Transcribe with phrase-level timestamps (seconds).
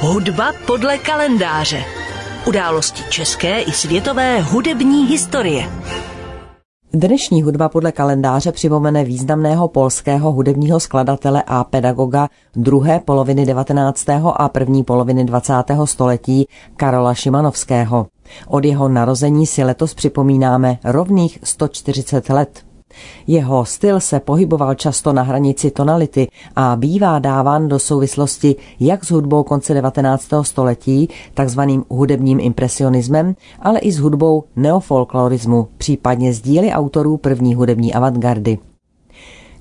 [0.00, 1.84] Hudba podle kalendáře.
[2.46, 5.70] Události české i světové hudební historie.
[6.92, 14.08] Dnešní hudba podle kalendáře připomene významného polského hudebního skladatele a pedagoga druhé poloviny 19.
[14.34, 15.52] a první poloviny 20.
[15.84, 18.06] století Karola Šimanovského.
[18.48, 22.67] Od jeho narození si letos připomínáme rovných 140 let.
[23.26, 29.10] Jeho styl se pohyboval často na hranici tonality a bývá dáván do souvislosti jak s
[29.10, 30.28] hudbou konce 19.
[30.42, 37.94] století, takzvaným hudebním impresionismem, ale i s hudbou neofolklorismu, případně s díly autorů první hudební
[37.94, 38.58] avantgardy.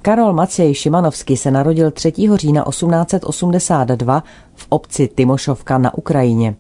[0.01, 2.13] Karol Maciej Šimanovský se narodil 3.
[2.35, 4.23] října 1882
[4.55, 6.55] v obci Timošovka na Ukrajině.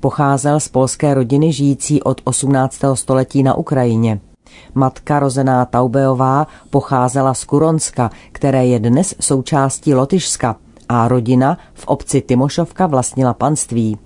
[0.00, 2.80] Pocházel z polské rodiny žijící od 18.
[2.94, 4.20] století na Ukrajině.
[4.74, 10.56] Matka rozená Taubeová pocházela z Kuronska, které je dnes součástí Lotyšska
[10.88, 13.98] a rodina v obci Timošovka vlastnila panství.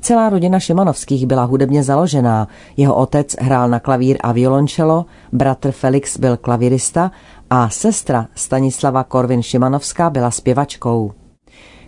[0.00, 2.48] Celá rodina Šimanovských byla hudebně založená.
[2.76, 7.10] Jeho otec hrál na klavír a violončelo, bratr Felix byl klavirista
[7.50, 11.12] a sestra Stanislava Korvin Šimanovská byla zpěvačkou.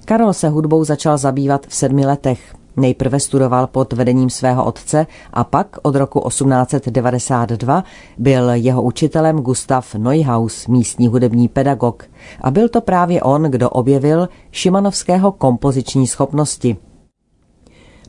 [0.04, 2.55] Karol se hudbou začal zabývat v sedmi letech.
[2.76, 7.84] Nejprve studoval pod vedením svého otce a pak od roku 1892
[8.18, 12.04] byl jeho učitelem Gustav Neuhaus, místní hudební pedagog.
[12.40, 16.76] A byl to právě on, kdo objevil Šimanovského kompoziční schopnosti.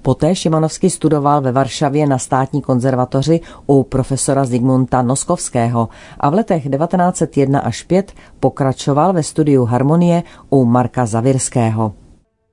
[0.01, 6.63] Poté Šimanovský studoval ve Varšavě na státní konzervatoři u profesora Zigmunta Noskovského a v letech
[6.63, 12.06] 1901 až 5 pokračoval ve studiu harmonie u Marka Zavirského.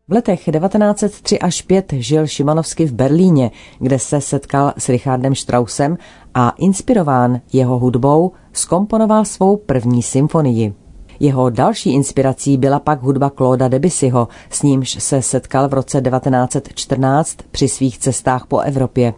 [0.09, 5.99] V letech 1903 až 5 žil Šimanovsky v Berlíně, kde se setkal s Richardem Straussem
[6.35, 10.75] a inspirován jeho hudbou skomponoval svou první symfonii.
[11.21, 17.37] Jeho další inspirací byla pak hudba Clauda Debussyho, s nímž se setkal v roce 1914
[17.51, 19.15] při svých cestách po Evropě.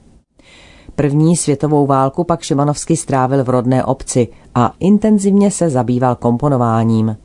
[0.94, 7.16] První světovou válku pak Šimanovsky strávil v rodné obci a intenzivně se zabýval komponováním.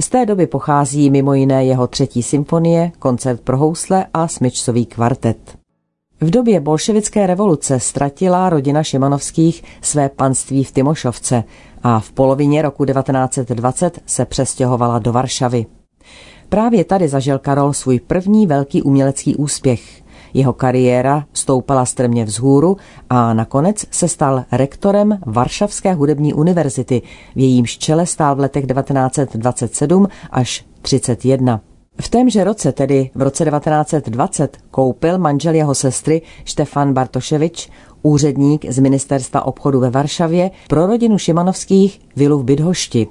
[0.00, 5.58] Z té doby pochází mimo jiné jeho třetí symfonie, koncert pro housle a smyčcový kvartet.
[6.20, 11.44] V době bolševické revoluce ztratila rodina Šimanovských své panství v Timošovce
[11.82, 15.66] a v polovině roku 1920 se přestěhovala do Varšavy.
[16.48, 20.03] Právě tady zažil Karol svůj první velký umělecký úspěch.
[20.34, 22.76] Jeho kariéra stoupala strmě vzhůru
[23.10, 27.02] a nakonec se stal rektorem Varšavské hudební univerzity,
[27.34, 31.60] v jejímž čele stál v letech 1927 až 31.
[32.00, 37.70] V témže roce, tedy v roce 1920, koupil manžel jeho sestry Štefan Bartoševič,
[38.02, 43.06] úředník z Ministerstva obchodu ve Varšavě, pro rodinu Šimanovských vilu v Bydhošti.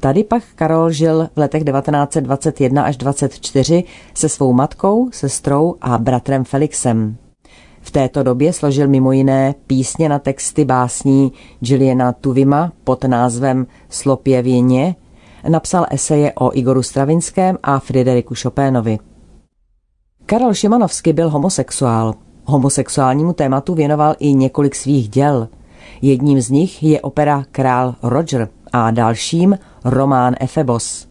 [0.00, 3.84] Tady pak Karol žil v letech 1921 až 24
[4.14, 7.16] se svou matkou, sestrou a bratrem Felixem.
[7.80, 14.94] V této době složil mimo jiné písně na texty básní Juliana Tuvima pod názvem Slopěvěně,
[15.48, 18.98] napsal eseje o Igoru Stravinském a Frideriku Chopinovi.
[20.26, 22.14] Karol Šimanovský byl homosexuál.
[22.44, 25.48] Homosexuálnímu tématu věnoval i několik svých děl.
[26.02, 31.08] Jedním z nich je opera Král Roger a dalším román Efebos.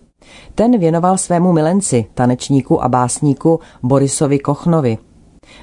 [0.56, 4.97] Ten věnoval svému milenci, tanečníku a básníku Borisovi Kochnovi.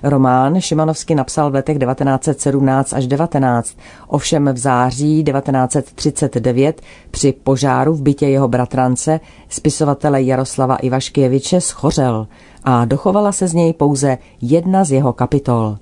[0.02, 3.76] Román Šimanovsky napsal v letech 1917 až 19,
[4.08, 12.26] ovšem v září 1939 při požáru v bytě jeho bratrance spisovatele Jaroslava Ivaškěviče schořel
[12.64, 15.76] a dochovala se z něj pouze jedna z jeho kapitol.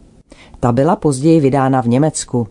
[0.61, 2.49] Ta byla později vydána v Německu.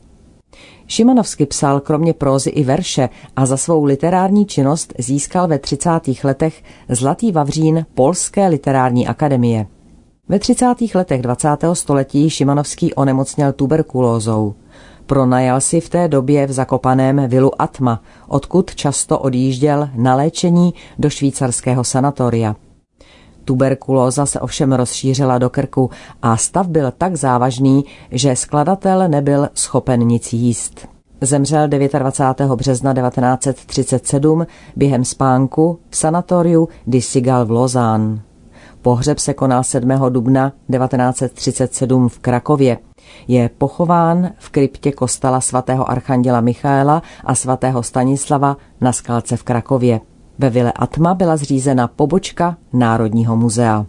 [0.87, 5.89] Šimanovsky psal kromě prózy i verše a za svou literární činnost získal ve 30.
[6.23, 9.67] letech Zlatý Vavřín Polské literární akademie.
[10.29, 10.65] Ve 30.
[10.95, 11.47] letech 20.
[11.73, 14.55] století Šimanovský onemocněl tuberkulózou.
[15.05, 21.09] Pronajal si v té době v zakopaném vilu Atma, odkud často odjížděl na léčení do
[21.09, 22.55] švýcarského sanatoria.
[23.45, 25.89] Tuberkulóza se ovšem rozšířila do krku
[26.21, 30.87] a stav byl tak závažný, že skladatel nebyl schopen nic jíst.
[31.21, 32.55] Zemřel 29.
[32.55, 38.21] března 1937 během spánku v sanatoriu Disigal v Lozán.
[38.81, 39.89] Pohřeb se konal 7.
[40.09, 42.77] dubna 1937 v Krakově.
[43.27, 50.01] Je pochován v kryptě kostela svatého archanděla Michaela a svatého Stanislava na skalce v Krakově.
[50.39, 53.85] Ve vile Atma byla zřízena pobočka Národního muzea.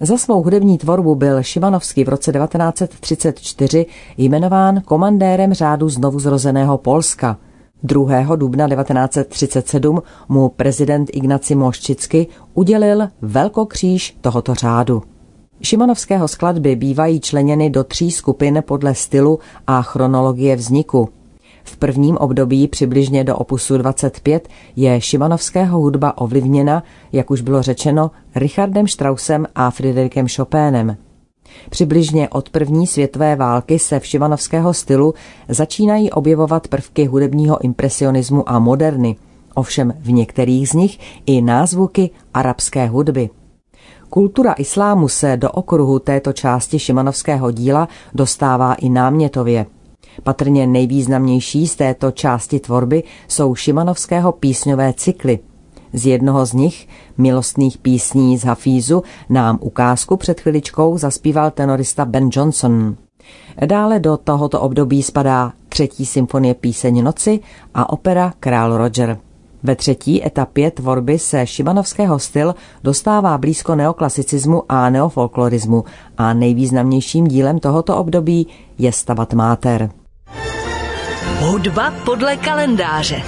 [0.00, 3.86] Za svou hudební tvorbu byl Šimanovský v roce 1934
[4.16, 7.36] jmenován komandérem řádu znovuzrozeného Polska.
[7.82, 8.36] 2.
[8.36, 15.02] dubna 1937 mu prezident Ignaci Moščicky udělil velkokříž tohoto řádu.
[15.62, 21.08] Šimanovského skladby bývají členěny do tří skupin podle stylu a chronologie vzniku.
[21.64, 28.10] V prvním období přibližně do opusu 25 je Šimanovského hudba ovlivněna, jak už bylo řečeno,
[28.34, 30.96] Richardem Straussem a Friderikem Chopénem.
[31.70, 35.14] Přibližně od první světové války se v šimanovského stylu
[35.48, 39.16] začínají objevovat prvky hudebního impresionismu a moderny,
[39.54, 43.30] ovšem v některých z nich i názvuky arabské hudby.
[44.10, 49.66] Kultura islámu se do okruhu této části šimanovského díla dostává i námětově.
[50.22, 55.38] Patrně nejvýznamnější z této části tvorby jsou šimanovského písňové cykly.
[55.92, 62.28] Z jednoho z nich, milostných písní z Hafízu, nám ukázku před chviličkou zaspíval tenorista Ben
[62.32, 62.96] Johnson.
[63.66, 67.40] Dále do tohoto období spadá třetí symfonie Píseň noci
[67.74, 69.18] a opera Král Roger.
[69.62, 72.54] Ve třetí etapě tvorby se šimanovského styl
[72.84, 75.84] dostává blízko neoklasicismu a neofolklorismu
[76.18, 78.46] a nejvýznamnějším dílem tohoto období
[78.78, 79.90] je Stabat Mater.
[81.40, 83.22] Hudba podle kalendáře.